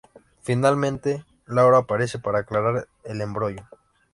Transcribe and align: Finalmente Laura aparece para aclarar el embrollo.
Finalmente 0.41 1.25
Laura 1.45 1.77
aparece 1.77 2.17
para 2.17 2.39
aclarar 2.39 2.87
el 3.03 3.21
embrollo. 3.21 3.67